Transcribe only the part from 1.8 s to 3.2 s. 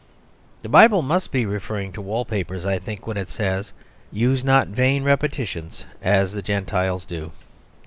to wallpapers, I think, when